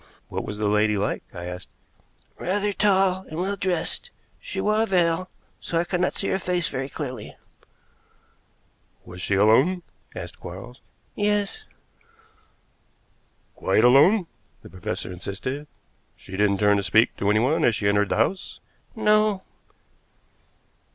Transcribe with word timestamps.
"What 0.29 0.43
was 0.43 0.57
the 0.57 0.65
lady 0.65 0.97
like?" 0.97 1.21
I 1.31 1.45
asked. 1.45 1.69
"Rather 2.39 2.73
tall 2.73 3.23
and 3.29 3.39
well 3.39 3.55
dressed. 3.55 4.09
She 4.39 4.59
wore 4.59 4.81
a 4.81 4.87
veil, 4.87 5.29
so 5.59 5.77
I 5.77 5.83
could 5.83 5.99
not 6.01 6.15
see 6.15 6.29
her 6.29 6.39
face 6.39 6.69
very 6.69 6.89
clearly." 6.89 7.35
"Was 9.05 9.21
she 9.21 9.35
alone?" 9.35 9.83
asked 10.15 10.39
Quarles. 10.39 10.81
"Yes." 11.13 11.65
"Quite 13.53 13.83
alone?" 13.83 14.25
the 14.63 14.71
professor 14.71 15.11
insisted. 15.13 15.67
"She 16.15 16.31
didn't 16.31 16.57
turn 16.57 16.77
to 16.77 16.81
speak 16.83 17.15
to 17.17 17.29
anyone 17.29 17.63
as 17.63 17.75
she 17.75 17.87
entered 17.87 18.09
the 18.09 18.17
house?" 18.17 18.59
"No." 18.95 19.43